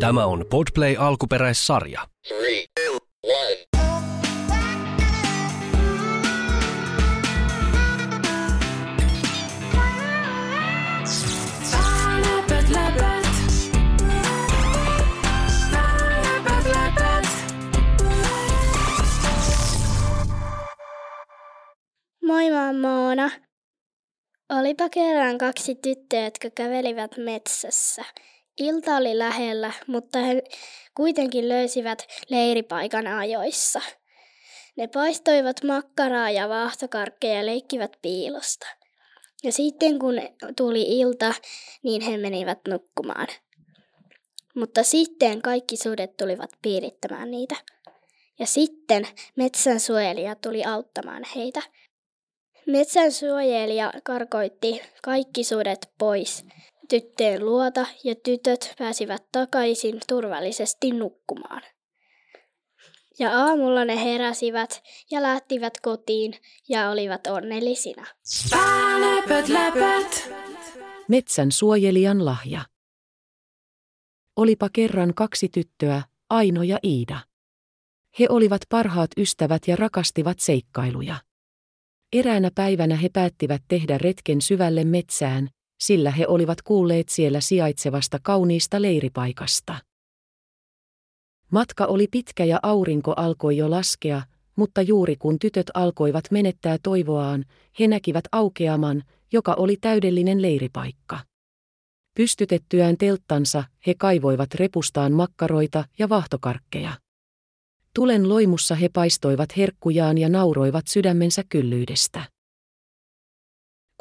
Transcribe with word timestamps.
Tämä 0.00 0.26
on 0.26 0.44
Podplay 0.50 0.96
alkuperäissarja. 0.98 2.00
Three, 2.28 2.64
two. 2.74 2.98
Moi, 22.22 22.50
mä 22.50 22.66
oon 22.66 22.80
Moona. 22.80 23.30
Olipa 24.50 24.88
kerran 24.88 25.38
kaksi 25.38 25.74
tyttöä, 25.74 26.24
jotka 26.24 26.50
kävelivät 26.50 27.10
metsässä. 27.16 28.04
Ilta 28.58 28.96
oli 28.96 29.18
lähellä, 29.18 29.72
mutta 29.86 30.18
he 30.18 30.42
kuitenkin 30.94 31.48
löysivät 31.48 32.06
leiripaikan 32.28 33.06
ajoissa. 33.06 33.80
Ne 34.76 34.88
paistoivat 34.88 35.62
makkaraa 35.64 36.30
ja 36.30 36.48
vaahtokarkkeja 36.48 37.34
ja 37.34 37.46
leikkivät 37.46 37.92
piilosta. 38.02 38.66
Ja 39.44 39.52
sitten 39.52 39.98
kun 39.98 40.14
tuli 40.56 40.98
ilta, 40.98 41.34
niin 41.82 42.02
he 42.02 42.16
menivät 42.16 42.58
nukkumaan. 42.68 43.26
Mutta 44.54 44.82
sitten 44.82 45.42
kaikki 45.42 45.76
sudet 45.76 46.16
tulivat 46.16 46.50
piirittämään 46.62 47.30
niitä. 47.30 47.54
Ja 48.38 48.46
sitten 48.46 49.06
metsän 49.36 49.80
suojelija 49.80 50.34
tuli 50.34 50.64
auttamaan 50.64 51.22
heitä. 51.36 51.62
Metsän 52.66 53.12
suojelija 53.12 53.92
karkoitti 54.04 54.82
kaikki 55.02 55.44
sudet 55.44 55.90
pois 55.98 56.44
tyttöjen 56.88 57.44
luota 57.44 57.86
ja 58.04 58.14
tytöt 58.14 58.74
pääsivät 58.78 59.24
takaisin 59.32 60.00
turvallisesti 60.08 60.90
nukkumaan. 60.90 61.62
Ja 63.18 63.30
aamulla 63.32 63.84
ne 63.84 64.04
heräsivät 64.04 64.82
ja 65.10 65.22
lähtivät 65.22 65.80
kotiin 65.80 66.34
ja 66.68 66.90
olivat 66.90 67.26
onnellisina. 67.26 68.06
Läpät, 69.00 69.48
läpät. 69.48 70.30
Metsän 71.08 71.52
suojelijan 71.52 72.24
lahja. 72.24 72.60
Olipa 74.36 74.68
kerran 74.72 75.14
kaksi 75.14 75.48
tyttöä, 75.48 76.02
Aino 76.30 76.62
ja 76.62 76.78
Iida. 76.84 77.20
He 78.18 78.26
olivat 78.28 78.60
parhaat 78.68 79.10
ystävät 79.16 79.62
ja 79.68 79.76
rakastivat 79.76 80.40
seikkailuja. 80.40 81.16
Eräänä 82.12 82.50
päivänä 82.54 82.96
he 82.96 83.08
päättivät 83.08 83.62
tehdä 83.68 83.98
retken 83.98 84.40
syvälle 84.40 84.84
metsään, 84.84 85.48
sillä 85.86 86.10
he 86.10 86.26
olivat 86.28 86.62
kuulleet 86.62 87.08
siellä 87.08 87.40
sijaitsevasta 87.40 88.18
kauniista 88.22 88.82
leiripaikasta. 88.82 89.76
Matka 91.50 91.84
oli 91.86 92.08
pitkä 92.10 92.44
ja 92.44 92.60
aurinko 92.62 93.14
alkoi 93.16 93.56
jo 93.56 93.70
laskea, 93.70 94.22
mutta 94.56 94.82
juuri 94.82 95.16
kun 95.16 95.38
tytöt 95.38 95.66
alkoivat 95.74 96.24
menettää 96.30 96.76
toivoaan, 96.82 97.44
he 97.80 97.88
näkivät 97.88 98.24
aukeaman, 98.32 99.02
joka 99.32 99.54
oli 99.54 99.76
täydellinen 99.80 100.42
leiripaikka. 100.42 101.18
Pystytettyään 102.14 102.96
telttansa, 102.96 103.64
he 103.86 103.94
kaivoivat 103.98 104.54
repustaan 104.54 105.12
makkaroita 105.12 105.84
ja 105.98 106.08
vahtokarkkeja. 106.08 106.92
Tulen 107.94 108.28
loimussa 108.28 108.74
he 108.74 108.88
paistoivat 108.92 109.56
herkkujaan 109.56 110.18
ja 110.18 110.28
nauroivat 110.28 110.86
sydämensä 110.86 111.42
kyllyydestä. 111.48 112.33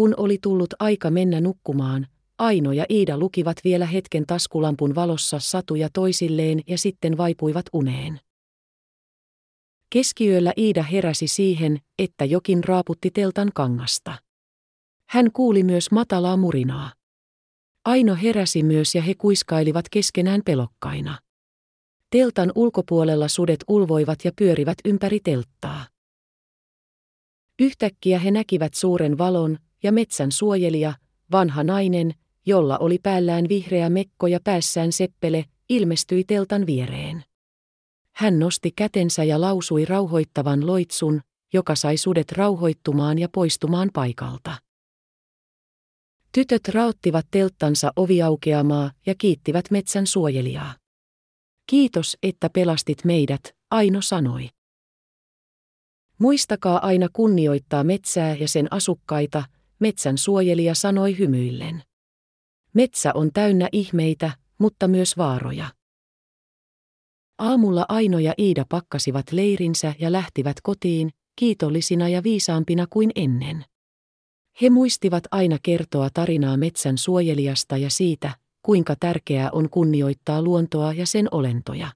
Kun 0.00 0.14
oli 0.16 0.38
tullut 0.42 0.74
aika 0.78 1.10
mennä 1.10 1.40
nukkumaan, 1.40 2.06
Aino 2.38 2.72
ja 2.72 2.84
Iida 2.90 3.18
lukivat 3.18 3.56
vielä 3.64 3.86
hetken 3.86 4.26
taskulampun 4.26 4.94
valossa 4.94 5.38
satuja 5.38 5.88
toisilleen 5.92 6.60
ja 6.66 6.78
sitten 6.78 7.16
vaipuivat 7.16 7.66
uneen. 7.72 8.20
Keskiyöllä 9.90 10.52
Iida 10.58 10.82
heräsi 10.82 11.28
siihen, 11.28 11.80
että 11.98 12.24
jokin 12.24 12.64
raaputti 12.64 13.10
teltan 13.10 13.50
kangasta. 13.54 14.18
Hän 15.06 15.32
kuuli 15.32 15.62
myös 15.62 15.90
matalaa 15.90 16.36
murinaa. 16.36 16.92
Aino 17.84 18.16
heräsi 18.22 18.62
myös 18.62 18.94
ja 18.94 19.02
he 19.02 19.14
kuiskailivat 19.14 19.84
keskenään 19.90 20.40
pelokkaina. 20.44 21.18
Teltan 22.10 22.52
ulkopuolella 22.54 23.28
sudet 23.28 23.64
ulvoivat 23.68 24.18
ja 24.24 24.32
pyörivät 24.36 24.78
ympäri 24.84 25.20
telttaa. 25.20 25.86
Yhtäkkiä 27.58 28.18
he 28.18 28.30
näkivät 28.30 28.74
suuren 28.74 29.18
valon, 29.18 29.58
ja 29.82 29.92
metsän 29.92 30.32
suojelija, 30.32 30.94
vanha 31.32 31.64
nainen, 31.64 32.14
jolla 32.46 32.78
oli 32.78 32.98
päällään 33.02 33.48
vihreä 33.48 33.90
mekko 33.90 34.26
ja 34.26 34.40
päässään 34.44 34.92
seppele, 34.92 35.44
ilmestyi 35.68 36.24
teltan 36.24 36.66
viereen. 36.66 37.24
Hän 38.14 38.38
nosti 38.38 38.72
kätensä 38.76 39.24
ja 39.24 39.40
lausui 39.40 39.84
rauhoittavan 39.84 40.66
loitsun, 40.66 41.20
joka 41.52 41.74
sai 41.74 41.96
sudet 41.96 42.32
rauhoittumaan 42.32 43.18
ja 43.18 43.28
poistumaan 43.32 43.90
paikalta. 43.92 44.56
Tytöt 46.32 46.68
raottivat 46.68 47.26
telttansa 47.30 47.92
oviaukeamaa 47.96 48.90
ja 49.06 49.14
kiittivät 49.18 49.64
metsän 49.70 50.06
suojelijaa. 50.06 50.74
Kiitos, 51.66 52.16
että 52.22 52.50
pelastit 52.50 53.04
meidät, 53.04 53.40
Aino 53.70 54.00
sanoi. 54.02 54.48
Muistakaa 56.18 56.86
aina 56.86 57.08
kunnioittaa 57.12 57.84
metsää 57.84 58.34
ja 58.34 58.48
sen 58.48 58.68
asukkaita, 58.70 59.44
metsän 59.80 60.18
suojelija 60.18 60.74
sanoi 60.74 61.18
hymyillen. 61.18 61.82
Metsä 62.74 63.10
on 63.14 63.30
täynnä 63.32 63.68
ihmeitä, 63.72 64.30
mutta 64.58 64.88
myös 64.88 65.16
vaaroja. 65.16 65.66
Aamulla 67.38 67.86
Aino 67.88 68.18
ja 68.18 68.34
Iida 68.38 68.64
pakkasivat 68.68 69.32
leirinsä 69.32 69.94
ja 69.98 70.12
lähtivät 70.12 70.56
kotiin, 70.62 71.10
kiitollisina 71.36 72.08
ja 72.08 72.22
viisaampina 72.22 72.86
kuin 72.90 73.10
ennen. 73.14 73.64
He 74.62 74.70
muistivat 74.70 75.24
aina 75.30 75.58
kertoa 75.62 76.08
tarinaa 76.14 76.56
metsän 76.56 76.98
suojelijasta 76.98 77.76
ja 77.76 77.90
siitä, 77.90 78.30
kuinka 78.62 78.96
tärkeää 79.00 79.50
on 79.52 79.70
kunnioittaa 79.70 80.42
luontoa 80.42 80.92
ja 80.92 81.06
sen 81.06 81.28
olentoja. 81.30 81.88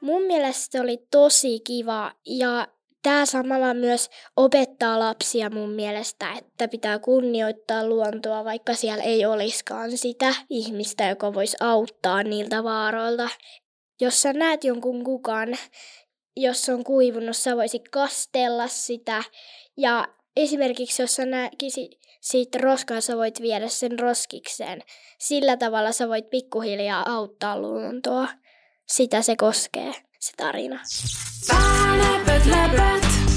Mun 0.00 0.22
mielestä 0.22 0.80
oli 0.80 1.06
tosi 1.10 1.60
kiva 1.60 2.12
ja 2.26 2.68
tämä 3.02 3.26
samalla 3.26 3.74
myös 3.74 4.10
opettaa 4.36 4.98
lapsia 4.98 5.50
mun 5.50 5.70
mielestä, 5.70 6.32
että 6.38 6.68
pitää 6.68 6.98
kunnioittaa 6.98 7.86
luontoa, 7.86 8.44
vaikka 8.44 8.74
siellä 8.74 9.04
ei 9.04 9.26
olisikaan 9.26 9.96
sitä 9.98 10.34
ihmistä, 10.50 11.08
joka 11.08 11.34
voisi 11.34 11.56
auttaa 11.60 12.22
niiltä 12.22 12.64
vaaroilta. 12.64 13.28
Jos 14.00 14.22
sä 14.22 14.32
näet 14.32 14.64
jonkun 14.64 15.04
kukan, 15.04 15.48
jos 16.36 16.68
on 16.68 16.84
kuivunut, 16.84 17.36
sä 17.36 17.56
voisit 17.56 17.88
kastella 17.88 18.68
sitä. 18.68 19.24
Ja 19.76 20.08
esimerkiksi 20.36 21.02
jos 21.02 21.16
sä 21.16 21.26
näkisit 21.26 22.00
siitä 22.20 22.58
roskaa, 22.58 23.00
sä 23.00 23.16
voit 23.16 23.42
viedä 23.42 23.68
sen 23.68 23.98
roskikseen. 23.98 24.82
Sillä 25.18 25.56
tavalla 25.56 25.92
sä 25.92 26.08
voit 26.08 26.30
pikkuhiljaa 26.30 27.14
auttaa 27.14 27.58
luontoa. 27.58 28.28
Sitä 28.88 29.22
se 29.22 29.36
koskee, 29.36 29.92
se 30.20 30.32
tarina. 30.36 30.80
Läpät, 31.96 32.46
läpät. 32.46 32.46
Läpät, 32.46 33.29